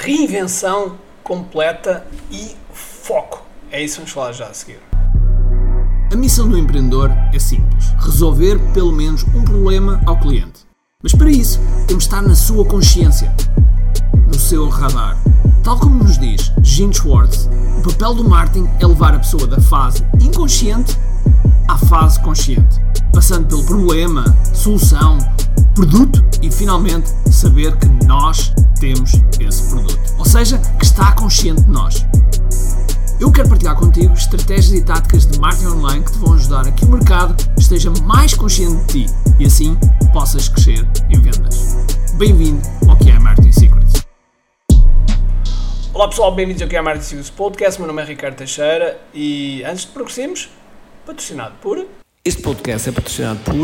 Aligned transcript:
reinvenção 0.00 0.96
completa 1.24 2.06
e 2.30 2.52
foco. 2.72 3.42
É 3.70 3.82
isso 3.82 3.94
que 3.94 4.00
vamos 4.00 4.12
falar 4.12 4.32
já 4.32 4.46
a 4.46 4.54
seguir. 4.54 4.80
A 6.10 6.16
missão 6.16 6.48
do 6.48 6.56
empreendedor 6.56 7.10
é 7.32 7.38
simples: 7.38 7.92
resolver 7.98 8.58
pelo 8.72 8.92
menos 8.92 9.24
um 9.34 9.42
problema 9.42 10.00
ao 10.06 10.18
cliente. 10.18 10.66
Mas 11.02 11.12
para 11.12 11.30
isso, 11.30 11.60
temos 11.86 12.04
de 12.04 12.10
estar 12.10 12.22
na 12.22 12.34
sua 12.34 12.64
consciência, 12.64 13.34
no 14.26 14.38
seu 14.38 14.68
radar. 14.68 15.16
Tal 15.62 15.78
como 15.78 16.02
nos 16.02 16.16
diz 16.18 16.52
Gene 16.62 16.94
Schwartz, 16.94 17.48
o 17.78 17.82
papel 17.82 18.14
do 18.14 18.28
marketing 18.28 18.68
é 18.80 18.86
levar 18.86 19.14
a 19.14 19.18
pessoa 19.18 19.46
da 19.46 19.60
fase 19.60 20.04
inconsciente 20.20 20.96
à 21.68 21.76
fase 21.76 22.18
consciente, 22.20 22.80
passando 23.12 23.46
pelo 23.46 23.64
problema, 23.64 24.24
solução, 24.54 25.18
produto 25.74 26.24
e 26.40 26.50
finalmente 26.50 27.10
saber 27.30 27.76
que 27.76 27.86
nós 28.06 28.52
temos 28.78 29.12
esse 29.40 29.70
produto. 29.70 30.14
Ou 30.18 30.24
seja, 30.24 30.58
que 30.78 30.84
está 30.84 31.12
consciente 31.12 31.62
de 31.62 31.70
nós. 31.70 32.06
Eu 33.20 33.32
quero 33.32 33.48
partilhar 33.48 33.74
contigo 33.74 34.14
estratégias 34.14 34.72
e 34.72 34.84
táticas 34.84 35.26
de 35.26 35.38
marketing 35.40 35.66
online 35.66 36.04
que 36.04 36.12
te 36.12 36.18
vão 36.18 36.34
ajudar 36.34 36.66
a 36.68 36.70
que 36.70 36.84
o 36.84 36.88
mercado 36.88 37.34
esteja 37.58 37.90
mais 38.04 38.34
consciente 38.34 38.76
de 38.86 39.06
ti 39.06 39.14
e 39.40 39.46
assim 39.46 39.76
possas 40.12 40.48
crescer 40.48 40.86
em 41.10 41.20
vendas. 41.20 41.76
Bem-vindo 42.14 42.62
ao 42.88 42.96
que 42.96 43.10
é 43.10 43.18
Marketing 43.18 43.52
Secrets. 43.52 44.06
Olá 45.92 46.08
pessoal, 46.08 46.32
bem-vindos 46.32 46.62
ao 46.62 46.68
que 46.68 46.76
é 46.76 46.80
Marketing 46.80 47.06
Secrets 47.06 47.30
Podcast. 47.30 47.80
Meu 47.80 47.88
nome 47.88 48.02
é 48.02 48.04
Ricardo 48.04 48.36
Teixeira 48.36 49.00
e 49.12 49.64
antes 49.64 49.84
de 49.84 49.88
progredirmos, 49.88 50.48
patrocinado 51.04 51.54
por 51.60 51.78
este 52.28 52.42
podcast 52.42 52.86
é 52.86 52.92
patrocinado 52.92 53.38
por 53.38 53.54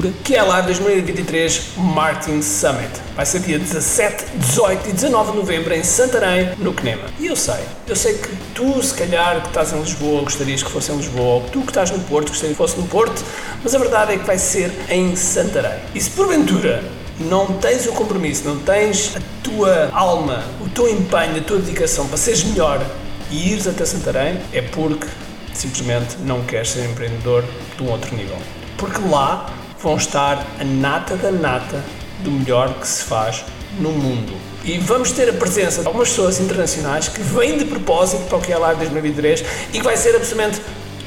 lá 0.42 0.62
2023 0.62 1.72
Marketing 1.76 2.40
Summit. 2.40 2.90
Vai 3.14 3.26
ser 3.26 3.40
dia 3.40 3.58
17, 3.58 4.24
18 4.38 4.88
e 4.88 4.92
19 4.92 5.32
de 5.32 5.36
novembro 5.36 5.74
em 5.74 5.84
Santarém, 5.84 6.54
no 6.56 6.72
Quenema. 6.72 7.02
E 7.20 7.26
eu 7.26 7.36
sei, 7.36 7.60
eu 7.86 7.94
sei 7.94 8.14
que 8.14 8.30
tu, 8.54 8.82
se 8.82 8.94
calhar, 8.94 9.42
que 9.42 9.48
estás 9.48 9.74
em 9.74 9.80
Lisboa, 9.80 10.22
gostarias 10.22 10.62
que 10.62 10.70
fosse 10.70 10.90
em 10.90 10.96
Lisboa, 10.96 11.34
ou 11.34 11.40
tu 11.42 11.60
que 11.60 11.68
estás 11.68 11.90
no 11.90 11.98
Porto, 12.04 12.28
gostarias 12.28 12.56
que 12.56 12.62
fosse 12.62 12.78
no 12.78 12.86
Porto, 12.86 13.22
mas 13.62 13.74
a 13.74 13.78
verdade 13.78 14.14
é 14.14 14.16
que 14.16 14.24
vai 14.24 14.38
ser 14.38 14.72
em 14.88 15.14
Santarém. 15.14 15.78
E 15.94 16.00
se 16.00 16.08
porventura 16.08 16.82
não 17.20 17.58
tens 17.58 17.86
o 17.86 17.92
compromisso, 17.92 18.48
não 18.48 18.58
tens 18.60 19.14
a 19.14 19.20
tua 19.42 19.90
alma, 19.92 20.42
o 20.64 20.70
teu 20.70 20.88
empenho, 20.88 21.36
a 21.36 21.40
tua 21.42 21.58
dedicação 21.58 22.08
para 22.08 22.16
seres 22.16 22.42
melhor 22.44 22.82
e 23.30 23.52
ires 23.52 23.66
até 23.66 23.84
Santarém, 23.84 24.38
é 24.54 24.62
porque 24.62 25.06
simplesmente 25.54 26.16
não 26.18 26.44
queres 26.44 26.70
ser 26.70 26.84
empreendedor 26.84 27.44
de 27.76 27.82
um 27.82 27.90
outro 27.90 28.14
nível. 28.14 28.36
Porque 28.76 29.00
lá 29.08 29.50
vão 29.82 29.96
estar 29.96 30.44
a 30.58 30.64
nata 30.64 31.16
da 31.16 31.30
nata 31.30 31.84
do 32.20 32.30
melhor 32.30 32.74
que 32.74 32.86
se 32.86 33.04
faz 33.04 33.44
no 33.78 33.90
mundo. 33.90 34.32
E 34.64 34.78
vamos 34.78 35.12
ter 35.12 35.28
a 35.28 35.32
presença 35.32 35.82
de 35.82 35.86
algumas 35.86 36.08
pessoas 36.08 36.40
internacionais 36.40 37.08
que 37.08 37.22
vêm 37.22 37.58
de 37.58 37.66
propósito 37.66 38.24
para 38.24 38.38
o 38.38 38.40
que 38.40 38.52
é 38.52 38.56
lá 38.56 38.72
2023 38.72 39.44
e 39.72 39.78
que 39.78 39.82
vai 39.82 39.96
ser 39.96 40.16
absolutamente 40.16 40.60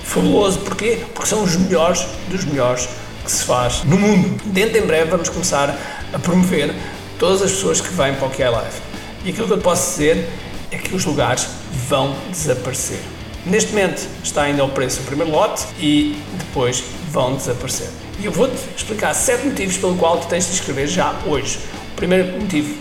fabuloso. 0.03 0.59
Porquê? 0.59 1.03
Porque 1.13 1.27
são 1.27 1.43
os 1.43 1.55
melhores 1.55 2.05
dos 2.29 2.45
melhores 2.45 2.87
que 3.23 3.31
se 3.31 3.43
faz 3.43 3.83
no 3.83 3.97
mundo. 3.97 4.41
Dentro 4.45 4.77
em 4.77 4.85
breve 4.85 5.09
vamos 5.09 5.29
começar 5.29 5.75
a 6.13 6.19
promover 6.19 6.73
todas 7.17 7.41
as 7.41 7.51
pessoas 7.51 7.81
que 7.81 7.91
vêm 7.93 8.13
para 8.13 8.27
o 8.27 8.29
que 8.29 8.43
é 8.43 8.49
live. 8.49 8.77
E 9.25 9.29
aquilo 9.29 9.47
que 9.47 9.53
eu 9.53 9.57
posso 9.57 9.91
dizer 9.91 10.29
é 10.71 10.77
que 10.77 10.95
os 10.95 11.03
lugares 11.03 11.47
vão 11.89 12.15
desaparecer. 12.29 13.16
Neste 13.49 13.69
momento 13.69 14.05
está 14.21 14.41
ainda 14.43 14.61
ao 14.61 14.67
preço 14.67 14.99
o 14.99 15.03
primeiro 15.05 15.31
lote 15.31 15.63
e 15.79 16.21
depois 16.37 16.83
vão 17.09 17.35
desaparecer. 17.35 17.87
E 18.19 18.25
eu 18.25 18.31
vou-te 18.31 18.57
explicar 18.75 19.13
sete 19.13 19.45
motivos 19.45 19.77
pelo 19.77 19.95
qual 19.95 20.17
tu 20.17 20.27
tens 20.27 20.47
de 20.47 20.51
inscrever 20.51 20.85
já 20.85 21.15
hoje. 21.25 21.59
O 21.93 21.95
primeiro 21.95 22.41
motivo, 22.41 22.75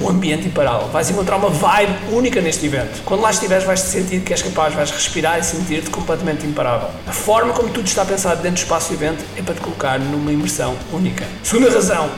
o 0.00 0.08
ambiente 0.08 0.46
imparável. 0.46 0.86
Vais 0.88 1.10
encontrar 1.10 1.36
uma 1.36 1.48
vibe 1.48 1.92
única 2.12 2.40
neste 2.40 2.64
evento. 2.64 3.02
Quando 3.04 3.22
lá 3.22 3.32
estiveres, 3.32 3.64
vais 3.64 3.82
te 3.82 3.88
sentir 3.88 4.20
que 4.20 4.32
és 4.32 4.40
capaz, 4.40 4.72
vais 4.72 4.92
respirar 4.92 5.40
e 5.40 5.42
sentir-te 5.42 5.90
completamente 5.90 6.46
imparável. 6.46 6.90
A 7.08 7.12
forma 7.12 7.52
como 7.52 7.70
tudo 7.70 7.88
está 7.88 8.04
pensado 8.04 8.40
dentro 8.40 8.60
do 8.60 8.62
espaço 8.62 8.90
do 8.90 8.94
evento 8.94 9.24
é 9.36 9.42
para 9.42 9.54
te 9.54 9.62
colocar 9.62 9.98
numa 9.98 10.30
imersão 10.30 10.76
única. 10.92 11.26
Segunda 11.42 11.72
razão, 11.72 12.08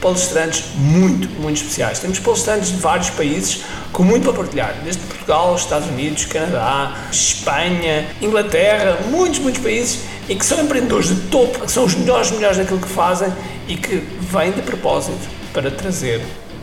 palestrantes 0.00 0.64
muito, 0.74 1.28
muito 1.40 1.56
especiais. 1.56 1.98
Temos 1.98 2.18
palestrantes 2.18 2.70
de 2.70 2.76
vários 2.76 3.10
países 3.10 3.62
com 3.92 4.02
muito 4.02 4.24
para 4.24 4.32
partilhar, 4.32 4.74
desde 4.84 5.02
Portugal, 5.02 5.54
Estados 5.56 5.88
Unidos, 5.88 6.24
Canadá, 6.26 6.94
Espanha, 7.10 8.06
Inglaterra, 8.20 8.98
muitos, 9.10 9.38
muitos 9.38 9.62
países 9.62 10.00
e 10.28 10.34
que 10.34 10.44
são 10.44 10.60
empreendedores 10.60 11.08
de 11.08 11.20
topo, 11.28 11.60
que 11.60 11.70
são 11.70 11.84
os 11.84 11.94
melhores, 11.94 12.30
melhores 12.30 12.58
daquilo 12.58 12.80
que 12.80 12.88
fazem 12.88 13.32
e 13.68 13.76
que 13.76 13.96
vêm 14.20 14.52
de 14.52 14.62
propósito 14.62 15.28
para 15.52 15.70
trazer 15.70 16.20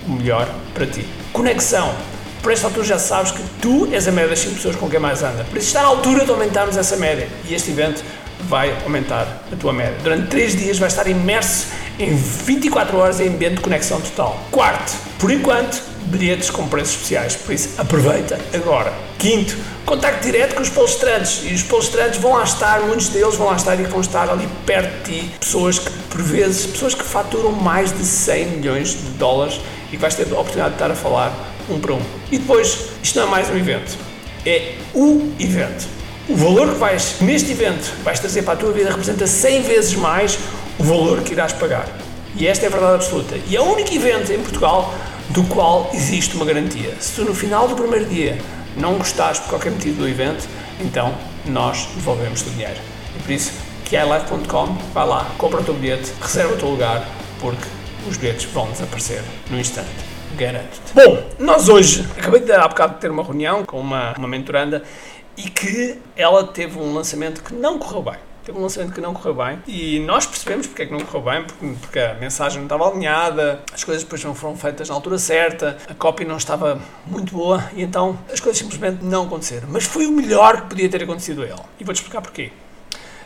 o 0.08 0.12
melhor 0.12 0.48
para 0.74 0.86
ti. 0.86 1.06
Conexão. 1.32 1.94
Por 2.42 2.52
esta 2.52 2.68
altura 2.68 2.86
já 2.86 3.00
sabes 3.00 3.32
que 3.32 3.42
tu 3.62 3.88
és 3.94 4.06
a 4.06 4.12
média 4.12 4.30
das 4.30 4.40
5 4.40 4.56
pessoas 4.56 4.76
com 4.76 4.90
quem 4.90 5.00
mais 5.00 5.24
anda. 5.24 5.46
Por 5.46 5.58
isso 5.58 5.68
está 5.68 5.82
na 5.82 5.88
altura 5.88 6.26
de 6.26 6.32
aumentarmos 6.32 6.76
essa 6.76 6.98
média. 6.98 7.30
E 7.48 7.54
este 7.54 7.72
evento 7.72 8.04
vai 8.50 8.76
aumentar 8.84 9.44
a 9.50 9.56
tua 9.56 9.72
média. 9.72 9.96
Durante 10.04 10.28
3 10.28 10.58
dias 10.58 10.78
vais 10.78 10.92
estar 10.92 11.08
imerso 11.08 11.68
em 12.00 12.16
24 12.16 12.98
horas 12.98 13.20
em 13.20 13.30
ambiente 13.30 13.56
de 13.56 13.62
conexão 13.62 14.02
total. 14.02 14.40
Quarto, 14.52 14.94
por 15.20 15.31
enquanto, 15.31 15.81
bilhetes 16.06 16.50
com 16.50 16.68
preços 16.68 16.96
especiais, 16.96 17.36
por 17.36 17.54
isso 17.54 17.70
aproveita 17.78 18.40
agora. 18.54 18.94
Quinto, 19.18 19.56
contacto 19.86 20.24
direto 20.24 20.56
com 20.56 20.62
os 20.62 20.70
palestrantes 20.70 21.42
e 21.44 21.53
os 21.53 21.64
palestrantes 21.64 22.20
vão 22.20 22.34
lá 22.34 22.44
estar, 22.44 22.82
muitos 22.82 23.09
deles 23.09 23.36
vão 23.36 23.48
lá 23.48 23.56
estar 23.56 23.80
e 23.80 23.84
vão 23.84 24.02
estar 24.02 24.30
ali 24.30 24.48
perto 24.66 25.06
de 25.06 25.22
ti, 25.22 25.32
pessoas 25.40 25.80
que, 25.80 25.90
por 26.09 26.22
vezes, 26.22 26.66
pessoas 26.66 26.94
que 26.94 27.03
faturam 27.03 27.52
mais 27.52 27.92
de 27.96 28.03
100 28.03 28.46
milhões 28.48 28.90
de 28.90 29.09
dólares 29.18 29.59
e 29.88 29.92
que 29.92 29.98
vais 29.98 30.16
ter 30.16 30.24
a 30.24 30.40
oportunidade 30.40 30.72
de 30.72 30.76
estar 30.76 30.92
a 30.92 30.96
falar 30.96 31.34
um 31.70 31.80
para 31.80 31.94
um. 31.94 32.02
E 32.32 32.38
depois, 32.38 32.90
isto 33.02 33.20
não 33.20 33.28
é 33.28 33.30
mais 33.30 33.50
um 33.50 33.56
evento, 33.56 33.98
é 34.46 34.74
o 34.94 35.32
evento. 35.40 35.88
O 36.28 36.36
valor 36.36 36.70
que 36.72 36.80
vais, 36.80 37.18
neste 37.20 37.52
evento, 37.52 37.92
vais 38.03 38.20
trazer 38.20 38.44
para 38.44 38.53
a 38.53 38.58
tua 38.58 38.72
vida 38.72 38.90
representa 38.90 39.28
100 39.28 39.62
vezes 39.62 39.94
mais 39.96 40.38
o 40.79 40.84
valor 40.84 41.22
que 41.22 41.34
irás 41.34 41.53
pagar. 41.53 41.88
E 42.35 42.47
esta 42.47 42.66
é 42.66 42.67
a 42.67 42.72
verdade 42.72 42.95
absoluta. 42.95 43.35
E 43.47 43.56
é 43.56 43.61
o 43.61 43.72
único 43.72 43.94
evento 43.94 44.31
em 44.31 44.41
Portugal 44.41 44.94
do 45.29 45.44
qual 45.44 45.89
existe 45.94 46.35
uma 46.35 46.45
garantia. 46.45 46.95
Se 47.00 47.16
tu 47.16 47.25
no 47.25 47.35
final 47.35 47.67
do 47.67 47.75
primeiro 47.75 48.06
dia 48.06 48.38
não 48.75 48.95
gostares 48.95 49.39
por 49.39 49.50
qualquer 49.50 49.72
motivo 49.72 50.01
do 50.01 50.07
evento, 50.07 50.47
então 50.79 51.13
nós 51.45 51.85
devolvemos 51.95 52.41
o 52.41 52.50
dinheiro. 52.50 52.79
E 53.16 53.22
por 53.22 53.31
isso, 53.31 53.53
que 53.85 53.95
é 53.95 54.03
live.com, 54.03 54.66
vai 54.94 55.07
lá, 55.07 55.31
compra 55.38 55.61
o 55.61 55.63
teu 55.63 55.73
bilhete, 55.75 56.11
reserva 56.19 56.56
o 56.56 56.57
teu 56.57 56.69
lugar, 56.69 57.07
porque 57.40 57.67
os 58.09 58.17
bilhetes 58.17 58.45
vão 58.45 58.69
desaparecer 58.72 59.22
no 59.50 59.59
instante. 59.59 59.90
Garanto-te. 60.35 60.94
Bom, 60.95 61.23
nós 61.38 61.69
hoje, 61.69 62.07
acabei 62.17 62.40
de 62.40 62.47
dar 62.47 62.61
há 62.61 62.67
bocado 62.67 62.95
de 62.95 63.01
ter 63.01 63.11
uma 63.11 63.23
reunião 63.23 63.63
com 63.63 63.79
uma, 63.79 64.16
uma 64.17 64.28
mentoranda 64.28 64.81
e 65.38 65.44
que 65.44 66.00
ela 66.16 66.47
teve 66.47 66.79
um 66.79 66.94
lançamento 66.94 67.44
que 67.44 67.53
não 67.53 67.78
correu 67.78 68.01
bem 68.01 68.33
teve 68.44 68.58
um 68.58 68.62
lançamento 68.62 68.94
que 68.94 69.02
não 69.02 69.14
correu 69.14 69.34
bem 69.34 69.59
e 69.66 70.00
nós 70.00 70.26
percebemos 70.26 70.68
porque 70.68 70.84
é 70.84 70.86
que 70.86 70.92
não 70.92 71.00
correu 71.00 71.31
bem, 71.31 71.44
porque, 71.44 71.66
porque 71.80 72.00
a 72.00 72.14
mensagem 72.16 72.59
não 72.59 72.66
estava 72.66 72.88
alinhada, 72.90 73.64
as 73.74 73.84
coisas 73.84 74.04
depois 74.04 74.24
não 74.24 74.36
foram 74.36 74.56
feitas 74.56 74.90
na 74.90 74.96
altura 74.96 75.18
certa, 75.18 75.78
a 75.90 75.94
copy 75.94 76.26
não 76.26 76.38
estava 76.38 76.80
muito 77.06 77.34
boa 77.34 77.64
e 77.74 77.82
então 77.82 78.18
as 78.32 78.40
coisas 78.40 78.59
simplesmente 78.59 79.03
não 79.03 79.26
aconteceram. 79.26 79.68
Mas 79.72 79.86
foi 79.86 80.06
o 80.06 80.12
melhor 80.12 80.62
que 80.62 80.68
podia 80.68 80.90
ter 80.90 81.03
acontecido 81.03 81.44
a 81.44 81.46
ele. 81.46 81.62
E 81.80 81.84
vou-te 81.84 81.98
explicar 81.98 82.22
porquê. 82.22 82.52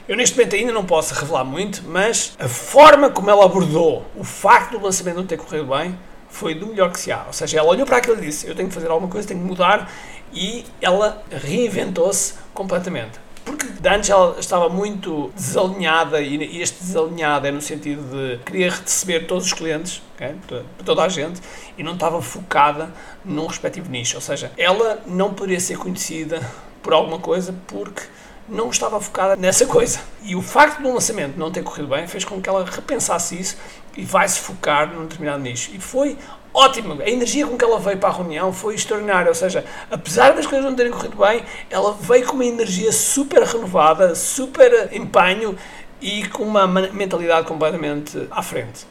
Eu 0.07 0.16
neste 0.16 0.38
momento 0.38 0.56
ainda 0.56 0.72
não 0.72 0.85
posso 0.85 1.13
revelar 1.13 1.44
muito, 1.44 1.83
mas 1.85 2.33
a 2.39 2.47
forma 2.47 3.09
como 3.09 3.29
ela 3.29 3.44
abordou 3.44 4.06
o 4.16 4.23
facto 4.23 4.77
do 4.77 4.83
lançamento 4.85 5.17
não 5.17 5.25
ter 5.25 5.38
corrido 5.38 5.66
bem 5.66 5.97
foi 6.29 6.53
do 6.53 6.67
melhor 6.67 6.91
que 6.91 7.00
se 7.00 7.11
há. 7.11 7.23
Ou 7.27 7.33
seja, 7.33 7.59
ela 7.59 7.69
olhou 7.69 7.85
para 7.85 7.97
aquilo 7.97 8.17
e 8.17 8.27
disse: 8.27 8.47
Eu 8.47 8.56
tenho 8.56 8.69
que 8.69 8.73
fazer 8.73 8.89
alguma 8.89 9.09
coisa, 9.09 9.27
tenho 9.27 9.41
que 9.41 9.45
mudar, 9.45 9.91
e 10.33 10.66
ela 10.81 11.23
reinventou-se 11.29 12.35
completamente. 12.53 13.26
Porque 13.47 13.65
antes 13.87 14.09
ela 14.09 14.37
estava 14.37 14.67
muito 14.67 15.31
desalinhada, 15.33 16.19
e 16.19 16.61
este 16.61 16.83
desalinhado 16.83 17.47
é 17.47 17.51
no 17.51 17.61
sentido 17.61 18.03
de 18.03 18.43
querer 18.43 18.73
receber 18.73 19.25
todos 19.25 19.45
os 19.45 19.53
clientes, 19.53 20.01
okay? 20.15 20.35
toda 20.83 21.03
a 21.03 21.07
gente, 21.07 21.39
e 21.77 21.81
não 21.83 21.93
estava 21.93 22.21
focada 22.21 22.91
num 23.23 23.45
respectivo 23.45 23.89
nicho. 23.89 24.17
Ou 24.17 24.21
seja, 24.21 24.51
ela 24.57 25.01
não 25.07 25.33
poderia 25.33 25.61
ser 25.61 25.77
conhecida 25.77 26.41
por 26.83 26.91
alguma 26.91 27.19
coisa 27.19 27.55
porque 27.67 28.01
não 28.47 28.69
estava 28.69 28.99
focada 28.99 29.35
nessa 29.35 29.65
coisa. 29.65 29.99
E 30.23 30.35
o 30.35 30.41
facto 30.41 30.81
do 30.81 30.94
lançamento 30.94 31.38
não 31.38 31.51
ter 31.51 31.63
corrido 31.63 31.88
bem 31.88 32.07
fez 32.07 32.23
com 32.23 32.41
que 32.41 32.49
ela 32.49 32.65
repensasse 32.65 33.39
isso 33.39 33.57
e 33.95 34.03
vai 34.03 34.27
se 34.27 34.39
focar 34.39 34.94
num 34.94 35.03
determinado 35.03 35.41
nicho. 35.41 35.71
E 35.73 35.79
foi 35.79 36.17
ótimo. 36.53 37.01
A 37.01 37.09
energia 37.09 37.45
com 37.45 37.57
que 37.57 37.63
ela 37.63 37.79
veio 37.79 37.97
para 37.97 38.09
a 38.09 38.13
reunião 38.13 38.51
foi 38.53 38.75
extraordinária. 38.75 39.29
Ou 39.29 39.35
seja, 39.35 39.65
apesar 39.91 40.33
das 40.33 40.45
coisas 40.45 40.65
não 40.65 40.75
terem 40.75 40.91
corrido 40.91 41.17
bem, 41.17 41.44
ela 41.69 41.94
veio 41.94 42.25
com 42.25 42.33
uma 42.33 42.45
energia 42.45 42.91
super 42.91 43.44
renovada, 43.44 44.15
super 44.15 44.89
empenho 44.91 45.57
e 46.01 46.27
com 46.29 46.43
uma 46.43 46.67
mentalidade 46.67 47.47
completamente 47.47 48.27
à 48.31 48.41
frente. 48.41 48.85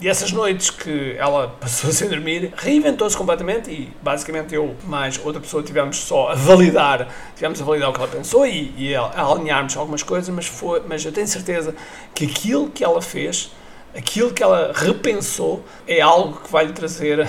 E 0.00 0.08
essas 0.08 0.30
noites 0.30 0.70
que 0.70 1.16
ela 1.18 1.48
passou 1.60 1.90
sem 1.90 2.08
dormir, 2.08 2.52
reinventou-se 2.56 3.16
completamente 3.16 3.70
e 3.70 3.92
basicamente 4.02 4.54
eu 4.54 4.76
mais 4.84 5.18
outra 5.24 5.40
pessoa 5.40 5.62
tivemos 5.62 5.96
só 5.96 6.30
a 6.30 6.34
validar, 6.34 7.08
tivemos 7.34 7.60
a 7.60 7.64
validar 7.64 7.90
o 7.90 7.92
que 7.92 8.00
ela 8.00 8.08
pensou 8.08 8.46
e, 8.46 8.74
e 8.76 8.94
a, 8.94 9.02
a 9.02 9.32
alinharmos 9.32 9.76
algumas 9.76 10.02
coisas, 10.02 10.28
mas, 10.34 10.46
foi, 10.46 10.82
mas 10.86 11.04
eu 11.04 11.12
tenho 11.12 11.26
certeza 11.26 11.74
que 12.14 12.26
aquilo 12.26 12.70
que 12.70 12.84
ela 12.84 13.00
fez 13.00 13.50
aquilo 13.96 14.32
que 14.32 14.42
ela 14.42 14.72
repensou 14.74 15.64
é 15.88 16.00
algo 16.00 16.40
que 16.40 16.52
vai 16.52 16.66
lhe 16.66 16.72
trazer 16.72 17.26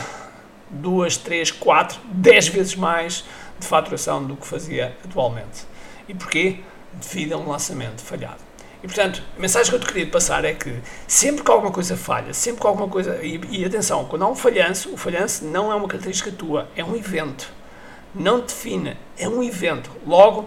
duas, 0.70 1.16
três, 1.16 1.50
quatro, 1.50 2.00
dez 2.06 2.48
vezes 2.48 2.76
mais 2.76 3.24
de 3.58 3.66
faturação 3.66 4.24
do 4.24 4.36
que 4.36 4.46
fazia 4.46 4.96
atualmente. 5.04 5.66
E 6.08 6.14
porquê? 6.14 6.60
Devido 6.94 7.34
a 7.34 7.38
um 7.38 7.48
lançamento 7.48 8.02
falhado. 8.02 8.47
E 8.84 8.88
portanto, 8.88 9.24
a 9.36 9.42
mensagem 9.42 9.70
que 9.70 9.76
eu 9.76 9.80
te 9.80 9.88
queria 9.88 10.08
passar 10.08 10.46
é 10.46 10.54
que 10.54 10.74
sempre 11.08 11.44
que 11.44 11.50
alguma 11.50 11.72
coisa 11.72 11.98
falha, 11.98 12.34
sempre 12.34 12.62
que 12.62 12.68
alguma 12.68 12.88
coisa. 12.88 13.20
E, 13.24 13.40
e 13.50 13.66
atenção, 13.66 14.06
quando 14.06 14.24
há 14.24 14.30
um 14.30 14.36
falhanço, 14.36 14.94
o 14.94 14.98
falhanço 14.98 15.46
não 15.46 15.72
é 15.72 15.76
uma 15.76 15.88
característica 15.88 16.32
tua, 16.32 16.70
é 16.76 16.84
um 16.84 16.96
evento. 16.96 17.52
Não 18.14 18.40
define, 18.40 18.96
é 19.18 19.28
um 19.28 19.44
evento. 19.44 19.92
Logo, 20.06 20.46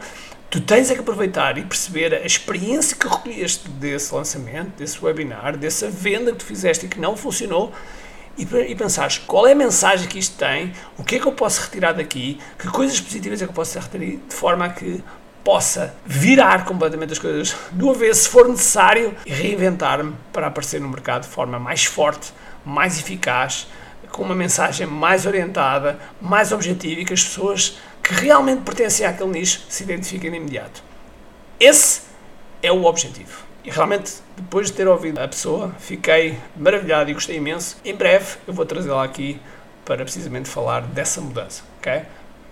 tu 0.49 0.61
tens 0.61 0.91
é 0.91 0.95
que 0.95 1.01
aproveitar 1.01 1.59
e 1.59 1.63
perceber 1.63 2.15
a 2.15 2.27
experiência 2.27 2.97
que 2.97 3.07
recolheste 3.07 3.69
desse 3.69 4.15
lançamento, 4.15 4.77
desse 4.77 5.05
webinar, 5.05 5.57
dessa 5.57 5.89
venda 5.91 6.33
que 6.33 6.39
tu 6.39 6.45
fizeste 6.45 6.87
e 6.87 6.89
que 6.89 6.99
não 6.99 7.17
funcionou 7.17 7.73
e, 8.37 8.43
e 8.43 8.75
pensares 8.75 9.19
qual 9.19 9.47
é 9.47 9.53
a 9.53 9.55
mensagem 9.55 10.09
que 10.09 10.19
isto 10.19 10.37
tem, 10.37 10.73
o 10.97 11.05
que 11.05 11.17
é 11.17 11.19
que 11.19 11.27
eu 11.27 11.33
posso 11.33 11.61
retirar 11.63 11.93
daqui, 11.93 12.41
que 12.59 12.69
coisas 12.69 13.01
positivas 13.01 13.43
é 13.43 13.45
que 13.45 13.51
eu 13.51 13.55
posso 13.55 13.79
retirar 13.79 14.19
de 14.29 14.35
forma 14.35 14.65
a 14.65 14.69
que 14.71 15.03
possa 15.45 15.95
virar 16.05 16.65
completamente 16.65 17.13
as 17.13 17.19
coisas 17.19 17.57
do 17.73 17.91
avesso 17.91 18.25
se 18.25 18.29
for 18.29 18.49
necessário 18.49 19.15
e 19.25 19.33
reinventar-me 19.33 20.15
para 20.33 20.47
aparecer 20.47 20.81
no 20.81 20.89
mercado 20.89 21.23
de 21.23 21.29
forma 21.29 21.59
mais 21.59 21.85
forte, 21.85 22.33
mais 22.65 22.99
eficaz, 22.99 23.67
com 24.11 24.23
uma 24.23 24.35
mensagem 24.35 24.87
mais 24.87 25.27
orientada, 25.27 25.99
mais 26.21 26.53
objetiva 26.53 27.01
e 27.01 27.05
que 27.05 27.15
as 27.15 27.23
pessoas 27.23 27.79
que 28.03 28.15
realmente 28.15 28.63
pertencem 28.63 29.07
àquele 29.07 29.31
nicho 29.31 29.63
se 29.69 29.83
identifiquem 29.83 30.31
de 30.31 30.37
imediato. 30.37 30.83
Esse 31.59 32.03
é 32.63 32.73
o 32.73 32.85
objetivo. 32.85 33.45
E 33.65 33.71
realmente, 33.71 34.15
depois 34.37 34.69
de 34.69 34.73
ter 34.73 34.89
ouvido 34.89 35.19
a 35.19 35.29
pessoa, 35.29 35.75
fiquei 35.79 36.39
maravilhado 36.57 37.11
e 37.11 37.15
gostei 37.15 37.37
imenso. 37.37 37.77
Em 37.85 37.95
breve 37.95 38.37
eu 38.47 38.55
vou 38.55 38.65
trazê-la 38.65 39.05
aqui 39.05 39.41
para 39.85 40.03
precisamente 40.03 40.49
falar 40.49 40.83
dessa 40.83 41.21
mudança, 41.21 41.63
ok? 41.79 42.03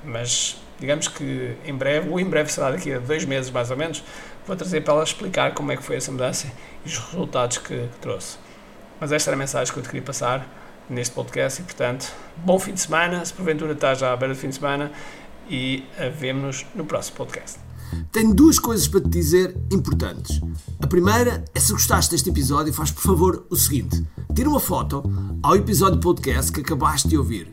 Mas 0.05 0.61
digamos 0.79 1.09
que 1.09 1.57
em 1.65 1.75
breve, 1.75 2.09
ou 2.09 2.21
em 2.21 2.25
breve 2.25 2.53
será 2.53 2.71
daqui 2.71 2.93
a 2.93 2.99
dois 2.99 3.25
meses 3.25 3.51
mais 3.51 3.71
ou 3.71 3.77
menos, 3.77 4.03
vou 4.47 4.57
trazer 4.57 4.83
para 4.83 4.95
ela 4.95 5.05
explicar 5.05 5.55
como 5.55 5.73
é 5.73 5.77
que 5.77 5.83
foi 5.83 5.97
essa 5.97 6.11
mudança 6.11 6.47
e 6.85 6.89
os 6.89 6.99
resultados 6.99 7.59
que, 7.59 7.75
que 7.77 7.99
trouxe. 8.01 8.39
Mas 9.01 9.13
esta 9.13 9.31
era 9.31 9.37
a 9.37 9.39
mensagem 9.39 9.73
que 9.73 9.79
eu 9.79 9.83
te 9.83 9.89
queria 9.89 10.03
passar 10.03 10.47
neste 10.89 11.15
podcast 11.15 11.61
e, 11.61 11.65
portanto, 11.65 12.13
bom 12.39 12.59
fim 12.59 12.73
de 12.73 12.81
semana, 12.81 13.25
se 13.25 13.33
porventura 13.33 13.73
estás 13.73 13.99
já 13.99 14.13
à 14.13 14.17
beira 14.17 14.35
do 14.35 14.41
fim 14.41 14.49
de 14.49 14.55
semana 14.55 14.91
e 15.49 15.85
vemo-nos 16.19 16.67
no 16.75 16.85
próximo 16.85 17.17
podcast. 17.17 17.59
Tenho 18.13 18.35
duas 18.35 18.59
coisas 18.59 18.87
para 18.87 19.01
te 19.01 19.09
dizer 19.09 19.57
importantes. 19.73 20.41
A 20.81 20.87
primeira 20.87 21.45
é 21.55 21.61
se 21.61 21.73
gostaste 21.73 22.11
deste 22.11 22.29
episódio, 22.29 22.73
faz 22.73 22.91
por 22.91 23.03
favor 23.03 23.47
o 23.51 23.57
seguinte: 23.57 24.05
tira 24.35 24.49
uma 24.49 24.61
foto 24.61 25.03
ao 25.43 25.57
episódio 25.57 26.01
podcast 26.01 26.53
que 26.53 26.61
acabaste 26.61 27.09
de 27.09 27.17
ouvir, 27.17 27.53